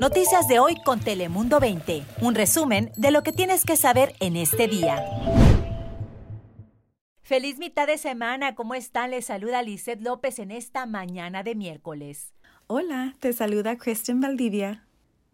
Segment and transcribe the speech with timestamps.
[0.00, 2.04] Noticias de hoy con Telemundo 20.
[2.20, 5.02] Un resumen de lo que tienes que saber en este día.
[7.22, 9.10] Feliz mitad de semana, ¿cómo están?
[9.10, 12.34] Les saluda Lizeth López en esta mañana de miércoles.
[12.66, 14.85] Hola, te saluda Kristen Valdivia.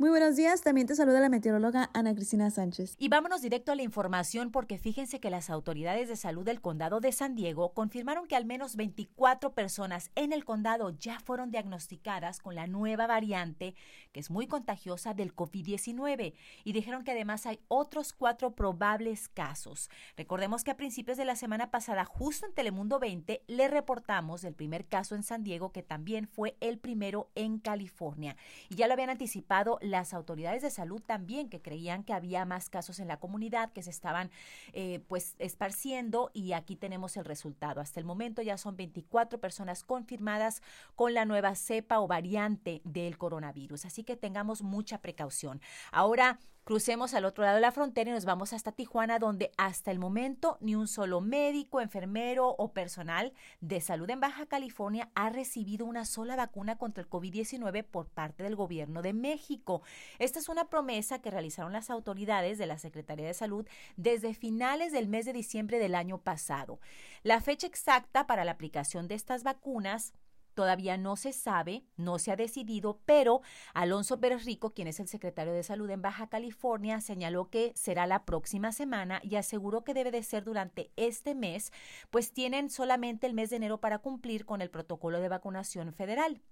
[0.03, 2.97] Muy buenos días, también te saluda la meteoróloga Ana Cristina Sánchez.
[2.99, 6.99] Y vámonos directo a la información porque fíjense que las autoridades de salud del condado
[6.99, 12.41] de San Diego confirmaron que al menos 24 personas en el condado ya fueron diagnosticadas
[12.41, 13.77] con la nueva variante
[14.11, 19.89] que es muy contagiosa del COVID-19 y dijeron que además hay otros cuatro probables casos.
[20.17, 24.55] Recordemos que a principios de la semana pasada, justo en Telemundo 20, le reportamos el
[24.55, 28.37] primer caso en San Diego que también fue el primero en California
[28.69, 32.69] y ya lo habían anticipado las autoridades de salud también que creían que había más
[32.69, 34.31] casos en la comunidad que se estaban
[34.73, 37.81] eh, pues esparciendo y aquí tenemos el resultado.
[37.81, 40.63] Hasta el momento ya son 24 personas confirmadas
[40.97, 43.85] con la nueva cepa o variante del coronavirus.
[43.85, 45.61] Así que tengamos mucha precaución.
[45.93, 49.91] Ahora Crucemos al otro lado de la frontera y nos vamos hasta Tijuana, donde hasta
[49.91, 55.29] el momento ni un solo médico, enfermero o personal de salud en Baja California ha
[55.31, 59.83] recibido una sola vacuna contra el COVID-19 por parte del gobierno de México.
[60.21, 63.67] Esta es una promesa que realizaron las autoridades de la Secretaría de Salud
[63.97, 66.79] desde finales del mes de diciembre del año pasado.
[67.25, 70.15] La fecha exacta para la aplicación de estas vacunas
[70.55, 73.41] Todavía no se sabe, no se ha decidido, pero
[73.75, 78.07] Alonso Pérez Rico, quien es el secretario de Salud en Baja California, señaló que será
[78.07, 81.73] la próxima semana y aseguró que debe de ser durante este mes,
[82.11, 86.43] pues tienen solamente el mes de enero para cumplir con el protocolo de vacunación federal.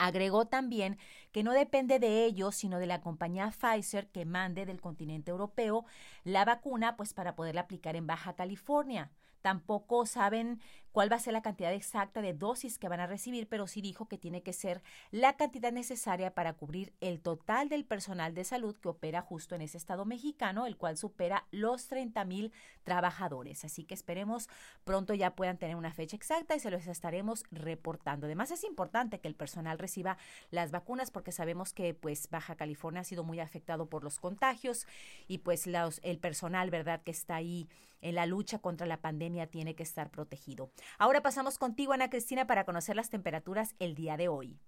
[0.00, 0.96] Agregó también
[1.30, 5.84] que no depende de ellos, sino de la compañía Pfizer que mande del continente europeo
[6.24, 9.10] la vacuna, pues para poderla aplicar en Baja California.
[9.42, 10.60] Tampoco saben
[10.92, 13.80] cuál va a ser la cantidad exacta de dosis que van a recibir, pero sí
[13.80, 18.44] dijo que tiene que ser la cantidad necesaria para cubrir el total del personal de
[18.44, 23.64] salud que opera justo en ese estado mexicano, el cual supera los 30 mil trabajadores.
[23.64, 24.48] Así que esperemos
[24.84, 28.26] pronto ya puedan tener una fecha exacta y se los estaremos reportando.
[28.26, 29.89] Además es importante que el personal reciba
[30.50, 34.86] las vacunas porque sabemos que pues Baja California ha sido muy afectado por los contagios
[35.28, 37.68] y pues los, el personal, ¿verdad?, que está ahí
[38.00, 40.70] en la lucha contra la pandemia tiene que estar protegido.
[40.98, 44.58] Ahora pasamos contigo, Ana Cristina, para conocer las temperaturas el día de hoy.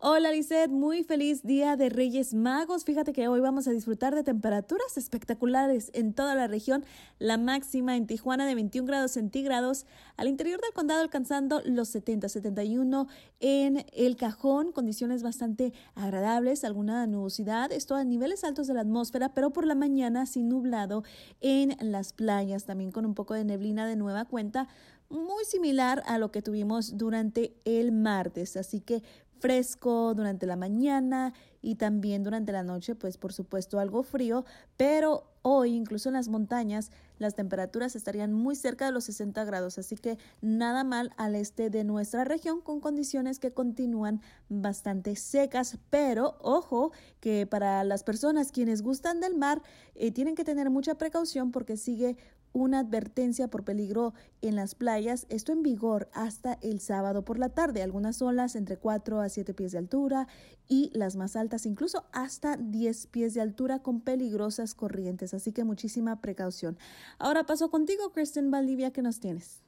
[0.00, 2.84] Hola Lizeth, muy feliz día de Reyes Magos.
[2.84, 6.84] Fíjate que hoy vamos a disfrutar de temperaturas espectaculares en toda la región.
[7.18, 12.28] La máxima en Tijuana de 21 grados centígrados, al interior del condado alcanzando los 70,
[12.28, 13.08] 71
[13.40, 19.34] en el cajón, condiciones bastante agradables, alguna nubosidad, esto a niveles altos de la atmósfera,
[19.34, 21.02] pero por la mañana sin nublado
[21.40, 24.68] en las playas, también con un poco de neblina de nueva cuenta
[25.10, 28.56] muy similar a lo que tuvimos durante el martes.
[28.56, 29.02] Así que
[29.40, 31.32] fresco durante la mañana
[31.62, 34.44] y también durante la noche, pues por supuesto algo frío,
[34.76, 39.78] pero hoy incluso en las montañas las temperaturas estarían muy cerca de los 60 grados,
[39.78, 45.78] así que nada mal al este de nuestra región con condiciones que continúan bastante secas,
[45.90, 49.62] pero ojo que para las personas quienes gustan del mar
[49.94, 52.16] eh, tienen que tener mucha precaución porque sigue
[52.52, 57.50] una advertencia por peligro en las playas, esto en vigor hasta el sábado por la
[57.50, 60.28] tarde, algunas olas entre 4 a 7 pies de altura
[60.68, 65.64] y las más altas incluso hasta 10 pies de altura con peligrosas corrientes, así que
[65.64, 66.78] muchísima precaución.
[67.18, 69.62] Ahora paso contigo, Kristen Valdivia, ¿qué nos tienes?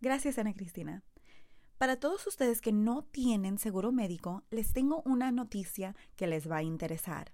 [0.00, 1.02] Gracias, Ana Cristina.
[1.78, 6.58] Para todos ustedes que no tienen seguro médico, les tengo una noticia que les va
[6.58, 7.32] a interesar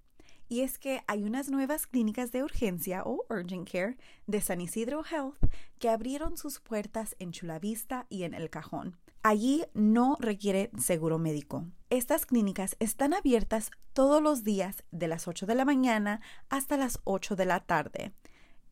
[0.49, 5.05] y es que hay unas nuevas clínicas de urgencia o urgent care de San Isidro
[5.05, 5.37] Health
[5.79, 8.97] que abrieron sus puertas en Chula Vista y en El Cajón.
[9.23, 11.67] Allí no requiere seguro médico.
[11.91, 17.01] Estas clínicas están abiertas todos los días de las 8 de la mañana hasta las
[17.05, 18.13] 8 de la tarde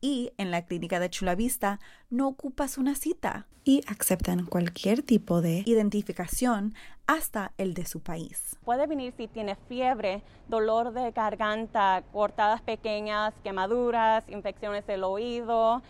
[0.01, 5.63] y en la clínica de Chulavista no ocupas una cita y aceptan cualquier tipo de
[5.65, 6.73] identificación
[7.05, 8.57] hasta el de su país.
[8.63, 15.81] Puede venir si tiene fiebre, dolor de garganta, cortadas pequeñas, quemaduras, infecciones del oído,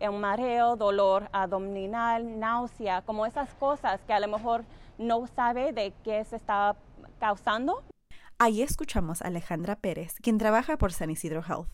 [0.00, 4.64] un mareo, dolor abdominal, náusea, como esas cosas que a lo mejor
[4.98, 6.76] no sabe de qué se está
[7.18, 7.82] causando.
[8.38, 11.68] Ahí escuchamos a Alejandra Pérez, quien trabaja por San Isidro Health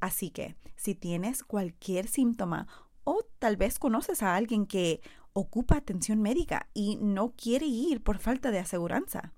[0.00, 2.66] Así que si tienes cualquier síntoma
[3.04, 5.00] o tal vez conoces a alguien que
[5.32, 9.32] ocupa atención médica y no quiere ir por falta de aseguranza,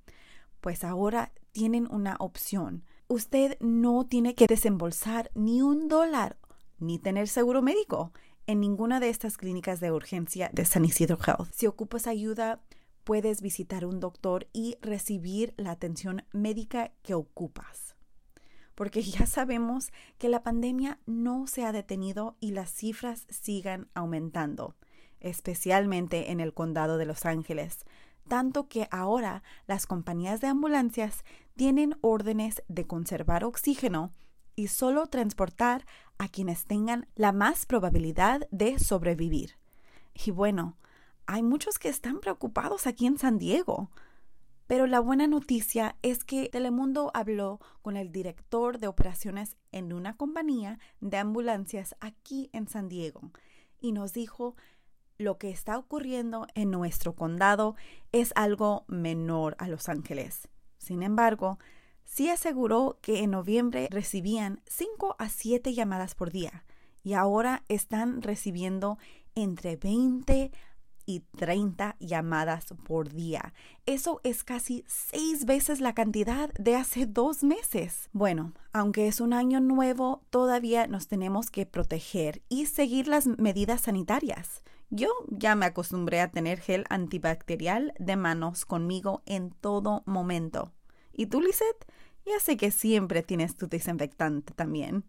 [0.61, 2.85] pues ahora tienen una opción.
[3.09, 6.39] Usted no tiene que desembolsar ni un dólar
[6.79, 8.13] ni tener seguro médico
[8.47, 11.51] en ninguna de estas clínicas de urgencia de San Isidro Health.
[11.53, 12.63] Si ocupas ayuda,
[13.05, 17.98] puedes visitar un doctor y recibir la atención médica que ocupas.
[18.79, 24.77] Porque ya sabemos que la pandemia no se ha detenido y las cifras sigan aumentando,
[25.19, 27.85] especialmente en el condado de Los Ángeles,
[28.29, 31.25] tanto que ahora las compañías de ambulancias
[31.57, 34.13] tienen órdenes de conservar oxígeno
[34.55, 35.85] y solo transportar
[36.17, 39.59] a quienes tengan la más probabilidad de sobrevivir.
[40.15, 40.77] Y bueno,
[41.27, 43.91] hay muchos que están preocupados aquí en San Diego.
[44.69, 50.15] Pero la buena noticia es que Telemundo habló con el director de operaciones en una
[50.17, 53.33] compañía de ambulancias aquí en San Diego
[53.81, 54.57] y nos dijo
[55.17, 57.77] lo que está ocurriendo en nuestro condado
[58.13, 60.49] es algo menor a Los Ángeles.
[60.77, 61.59] Sin embargo,
[62.05, 66.65] sí aseguró que en noviembre recibían 5 a 7 llamadas por día
[67.03, 68.99] y ahora están recibiendo
[69.35, 70.53] entre 20
[71.09, 73.55] y 30 llamadas por día.
[73.87, 78.11] Eso es casi seis veces la cantidad de hace dos meses.
[78.13, 83.81] Bueno, aunque es un año nuevo, todavía nos tenemos que proteger y seguir las medidas
[83.81, 84.63] sanitarias.
[84.91, 90.75] Yo ya me acostumbré a tener gel antibacterial de manos conmigo en todo momento.
[91.11, 91.87] ¿Y tú, Lisette?
[92.27, 95.05] Ya sé que siempre tienes tu desinfectante también.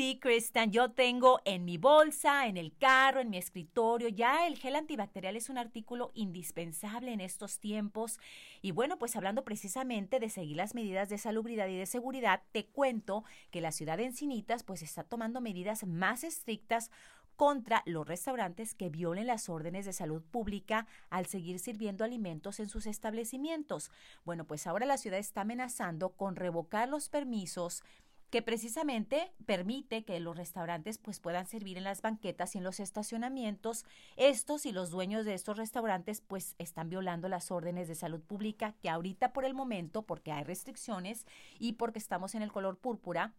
[0.00, 4.56] Sí, Kristen, yo tengo en mi bolsa, en el carro, en mi escritorio, ya el
[4.56, 8.18] gel antibacterial es un artículo indispensable en estos tiempos.
[8.62, 12.64] Y bueno, pues hablando precisamente de seguir las medidas de salubridad y de seguridad, te
[12.64, 16.90] cuento que la ciudad de Encinitas pues está tomando medidas más estrictas
[17.36, 22.70] contra los restaurantes que violen las órdenes de salud pública al seguir sirviendo alimentos en
[22.70, 23.90] sus establecimientos.
[24.24, 27.82] Bueno, pues ahora la ciudad está amenazando con revocar los permisos
[28.30, 32.80] que precisamente permite que los restaurantes pues puedan servir en las banquetas y en los
[32.80, 33.84] estacionamientos.
[34.16, 38.74] Estos y los dueños de estos restaurantes pues están violando las órdenes de salud pública
[38.80, 41.26] que ahorita por el momento, porque hay restricciones
[41.58, 43.34] y porque estamos en el color púrpura,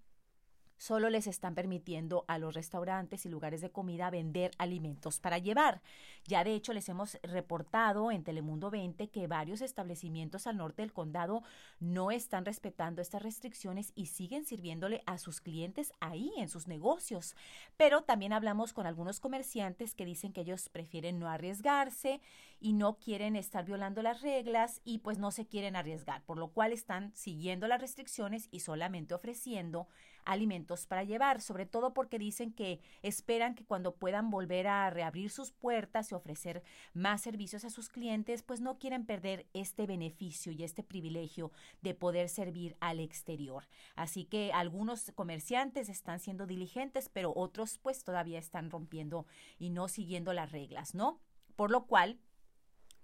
[0.82, 5.84] solo les están permitiendo a los restaurantes y lugares de comida vender alimentos para llevar.
[6.26, 10.92] Ya de hecho les hemos reportado en Telemundo 20 que varios establecimientos al norte del
[10.92, 11.44] condado
[11.80, 17.36] no están respetando estas restricciones y siguen sirviéndole a sus clientes ahí en sus negocios.
[17.78, 22.22] Pero también hablamos con algunos comerciantes que dicen que ellos prefieren no arriesgarse
[22.62, 26.50] y no quieren estar violando las reglas y pues no se quieren arriesgar, por lo
[26.50, 29.88] cual están siguiendo las restricciones y solamente ofreciendo
[30.24, 35.32] alimentos para llevar, sobre todo porque dicen que esperan que cuando puedan volver a reabrir
[35.32, 36.62] sus puertas y ofrecer
[36.94, 41.96] más servicios a sus clientes, pues no quieren perder este beneficio y este privilegio de
[41.96, 43.68] poder servir al exterior.
[43.96, 49.26] Así que algunos comerciantes están siendo diligentes, pero otros pues todavía están rompiendo
[49.58, 51.20] y no siguiendo las reglas, ¿no?
[51.56, 52.20] Por lo cual,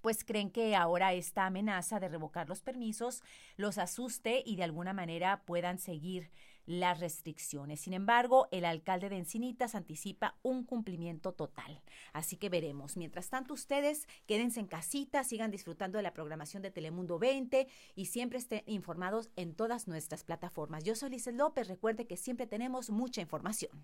[0.07, 3.24] pues creen que ahora esta amenaza de revocar los permisos
[3.57, 6.31] los asuste y de alguna manera puedan seguir
[6.65, 7.81] las restricciones.
[7.81, 11.81] Sin embargo, el alcalde de Encinitas anticipa un cumplimiento total.
[12.13, 12.95] Así que veremos.
[12.95, 18.06] Mientras tanto, ustedes quédense en casita, sigan disfrutando de la programación de Telemundo 20 y
[18.06, 20.86] siempre estén informados en todas nuestras plataformas.
[20.86, 21.68] Yo soy Lizel López.
[21.68, 23.83] Recuerde que siempre tenemos mucha información.